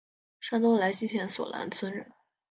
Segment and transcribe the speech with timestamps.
[0.39, 2.11] 山东莱西县索兰村人。